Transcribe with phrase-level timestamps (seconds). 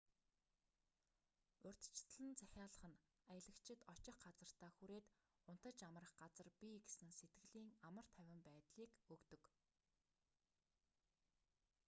[1.67, 3.01] урьдчилан захиалах нь
[3.33, 5.05] аялагчид очих газартаа хүрээд
[5.51, 9.43] унтаж амрах газар бий гэсэн сэтгэлийн амар тайван байдлыг өгдөг